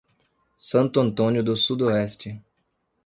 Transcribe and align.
Santo 0.57 0.99
Antônio 0.99 1.43
do 1.43 1.55
Sudoeste 1.55 2.41